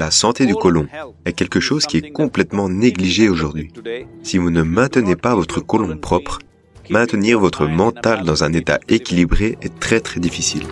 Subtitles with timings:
[0.00, 0.86] La santé du côlon
[1.26, 3.70] est quelque chose qui est complètement négligé aujourd'hui.
[4.22, 6.38] Si vous ne maintenez pas votre côlon propre,
[6.88, 10.62] maintenir votre mental dans un état équilibré est très très difficile.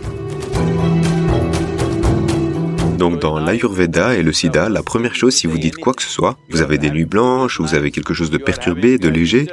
[2.96, 6.08] Donc dans l'Ayurveda et le Sida, la première chose si vous dites quoi que ce
[6.08, 9.46] soit, vous avez des nuits blanches, vous avez quelque chose de perturbé, de léger,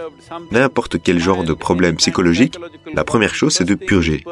[0.51, 2.57] n'importe quel genre de problème psychologique,
[2.93, 4.23] la première chose c'est de purger.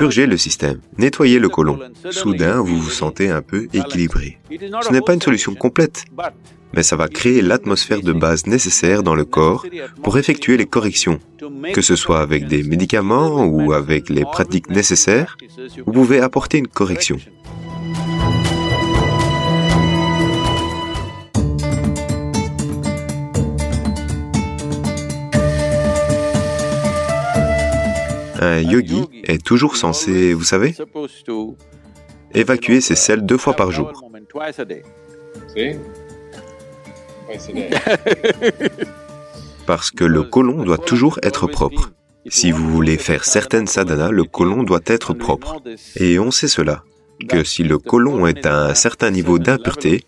[0.00, 1.78] Purgez le système, nettoyez le côlon.
[2.10, 4.38] Soudain, vous vous sentez un peu équilibré.
[4.50, 6.06] Ce n'est pas une solution complète,
[6.72, 9.66] mais ça va créer l'atmosphère de base nécessaire dans le corps
[10.02, 11.18] pour effectuer les corrections.
[11.74, 15.36] Que ce soit avec des médicaments ou avec les pratiques nécessaires,
[15.84, 17.18] vous pouvez apporter une correction.
[28.40, 30.74] Un yogi est toujours censé, vous savez,
[32.34, 33.92] évacuer ses selles deux fois par jour.
[39.66, 41.92] Parce que le côlon doit toujours être propre.
[42.28, 45.60] Si vous voulez faire certaines sadhanas, le côlon doit être propre.
[45.96, 46.82] Et on sait cela,
[47.28, 50.04] que si le côlon est à un certain niveau d'impureté,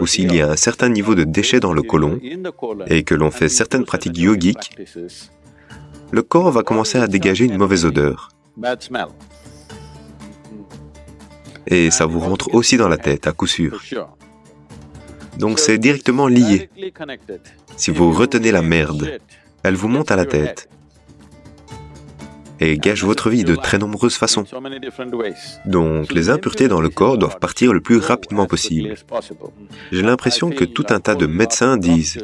[0.00, 2.18] ou s'il y a un certain niveau de déchets dans le côlon,
[2.86, 4.76] et que l'on fait certaines pratiques yogiques,
[6.10, 8.30] le corps va commencer à dégager une mauvaise odeur.
[11.66, 13.82] Et ça vous rentre aussi dans la tête, à coup sûr.
[15.38, 16.70] Donc c'est directement lié.
[17.76, 19.18] Si vous retenez la merde,
[19.62, 20.68] elle vous monte à la tête
[22.60, 24.44] et gâche votre vie de très nombreuses façons.
[25.66, 28.94] Donc les impuretés dans le corps doivent partir le plus rapidement possible.
[29.92, 32.18] J'ai l'impression que tout un tas de médecins disent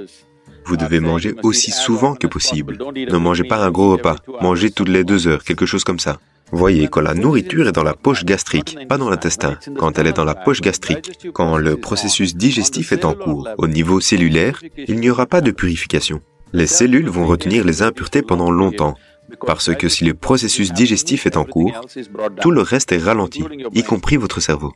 [0.64, 2.78] vous devez manger aussi souvent que possible.
[2.94, 4.16] Ne mangez pas un gros repas.
[4.40, 6.18] Mangez toutes les deux heures, quelque chose comme ça.
[6.54, 10.12] Voyez, quand la nourriture est dans la poche gastrique, pas dans l'intestin, quand elle est
[10.12, 15.00] dans la poche gastrique, quand le processus digestif est en cours, au niveau cellulaire, il
[15.00, 16.20] n'y aura pas de purification.
[16.52, 18.96] Les cellules vont retenir les impuretés pendant longtemps,
[19.46, 21.86] parce que si le processus digestif est en cours,
[22.42, 24.74] tout le reste est ralenti, y compris votre cerveau.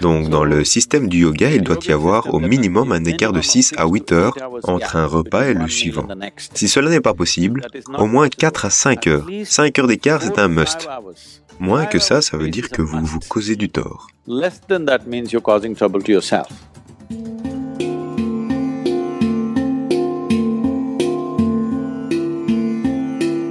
[0.00, 3.40] Donc dans le système du yoga, il doit y avoir au minimum un écart de
[3.40, 4.34] 6 à 8 heures
[4.64, 6.06] entre un repas et le suivant.
[6.54, 7.66] Si cela n'est pas possible,
[7.98, 9.26] au moins 4 à 5 heures.
[9.44, 10.88] 5 heures d'écart, c'est un must.
[11.58, 14.08] Moins que ça, ça veut dire que vous vous causez du tort.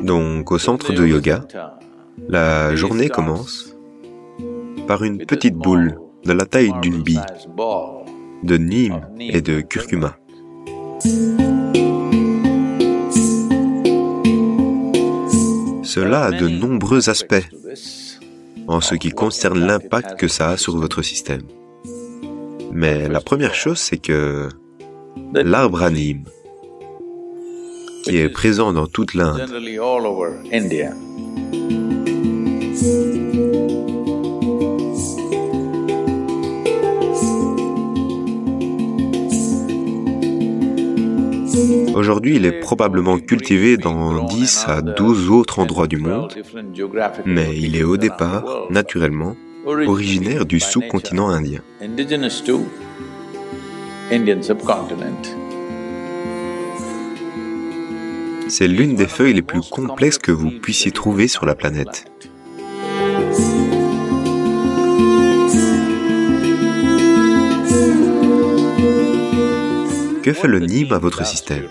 [0.03, 1.45] Donc au centre de yoga,
[2.29, 3.75] la journée commence
[4.88, 7.22] par une petite boule de la taille d'une bille,
[8.44, 10.18] de nîmes et de curcuma.
[15.84, 17.46] Cela a de nombreux aspects
[18.68, 21.44] en ce qui concerne l'impact que ça a sur votre système.
[22.72, 24.50] Mais la première chose, c'est que
[25.34, 26.25] l'arbre à Nîmes,
[28.03, 29.47] qui est présent dans toute l'Inde,
[41.93, 46.33] Aujourd'hui, il est probablement cultivé dans 10 à 12 autres endroits du monde,
[47.25, 49.35] mais il est au départ, naturellement,
[49.66, 51.61] originaire du sous-continent indien.
[58.47, 62.05] C'est l'une des feuilles les plus complexes que vous puissiez trouver sur la planète.
[70.25, 71.68] Que fait le Nîmes à votre système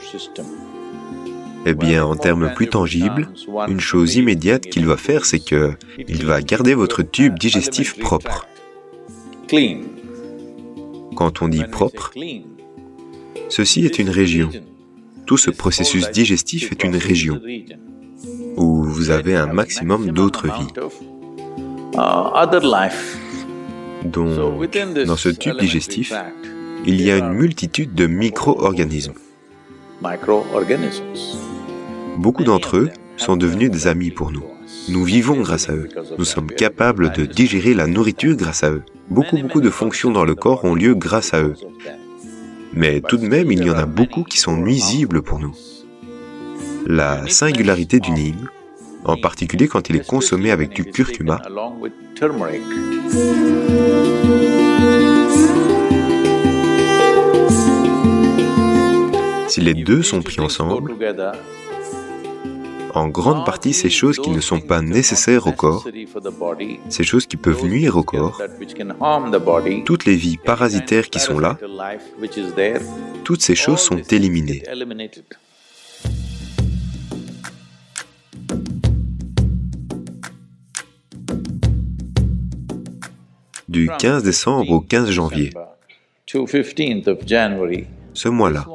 [1.67, 3.29] Eh bien, en termes plus tangibles,
[3.67, 8.47] une chose immédiate qu'il va faire, c'est que il va garder votre tube digestif propre.
[11.17, 12.13] Quand on dit propre,
[13.49, 14.51] ceci est une région.
[15.27, 17.41] Tout ce processus digestif est une région
[18.57, 20.73] où vous avez un maximum d'autres vies.
[24.05, 24.71] Donc,
[25.07, 26.13] dans ce tube digestif,
[26.87, 29.15] il y a une multitude de micro-organismes.
[32.19, 34.45] Beaucoup d'entre eux sont devenus des amis pour nous.
[34.89, 35.89] Nous vivons grâce à eux.
[36.19, 38.83] Nous sommes capables de digérer la nourriture grâce à eux.
[39.09, 41.55] Beaucoup, beaucoup de fonctions dans le corps ont lieu grâce à eux.
[42.75, 45.55] Mais tout de même, il y en a beaucoup qui sont nuisibles pour nous.
[46.87, 48.49] La singularité du nîmes,
[49.05, 51.41] en particulier quand il est consommé avec du curcuma,
[59.65, 60.95] les deux sont pris ensemble,
[62.95, 65.89] en grande partie ces choses qui ne sont pas nécessaires au corps,
[66.91, 68.43] ces choses qui peuvent nuire au corps,
[69.87, 71.57] toutes les vies parasitaires qui sont là,
[73.25, 74.63] toutes ces choses sont éliminées.
[83.67, 85.53] Du 15 décembre au 15 janvier,
[88.15, 88.67] ce mois-là,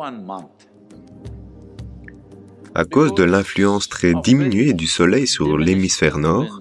[2.79, 6.59] à cause de l'influence très diminuée du Soleil sur l'hémisphère nord,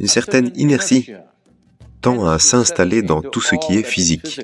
[0.00, 1.12] une certaine inertie
[2.00, 4.40] tend à s'installer dans tout ce qui est physique.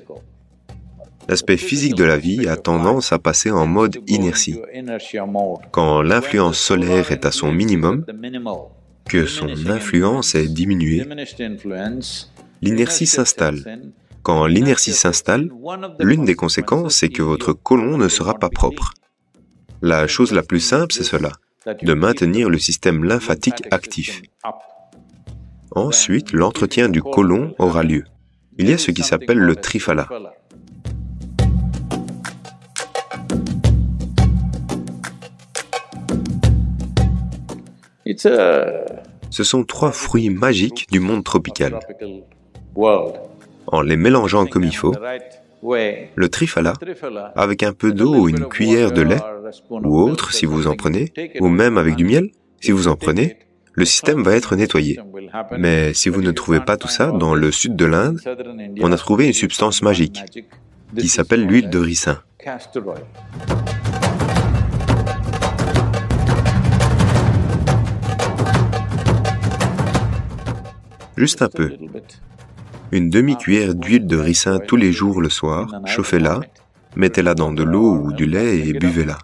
[1.29, 4.61] L'aspect physique de la vie a tendance à passer en mode inertie.
[5.73, 8.05] Quand l'influence solaire est à son minimum,
[9.05, 11.05] que son influence est diminuée,
[12.63, 13.81] l'inertie s'installe.
[14.25, 15.51] Quand l'inertie s'installe,
[16.01, 18.95] l'une des conséquences est que votre côlon ne sera pas propre.
[19.83, 21.33] La chose la plus simple, c'est cela,
[21.83, 24.23] de maintenir le système lymphatique actif.
[25.73, 28.05] Ensuite, l'entretien du côlon aura lieu.
[28.57, 30.09] Il y a ce qui s'appelle le trifala.
[39.29, 41.79] Ce sont trois fruits magiques du monde tropical.
[43.67, 44.95] En les mélangeant comme il faut,
[45.63, 46.75] le trifala,
[47.35, 49.21] avec un peu d'eau ou une cuillère de lait,
[49.71, 52.31] ou autre si vous en prenez, ou même avec du miel,
[52.61, 53.37] si vous en prenez,
[53.73, 55.01] le système va être nettoyé.
[55.59, 58.21] Mais si vous ne trouvez pas tout ça, dans le sud de l'Inde,
[58.81, 60.23] on a trouvé une substance magique
[60.97, 62.21] qui s'appelle l'huile de ricin.
[71.17, 71.71] Juste un peu.
[72.95, 76.39] Une demi-cuillère d'huile de ricin tous les jours le soir, chauffez-la,
[76.95, 79.19] mettez-la dans de l'eau ou du lait et buvez-la.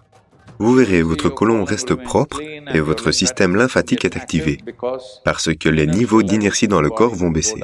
[0.59, 4.59] Vous verrez, votre côlon reste propre et votre système lymphatique est activé,
[5.23, 7.61] parce que les niveaux d'inertie dans le corps vont baisser.